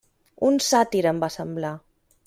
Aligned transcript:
Un 0.47 0.57
sàtir, 0.69 1.03
em 1.13 1.23
va 1.25 1.33
semblar. 1.37 1.77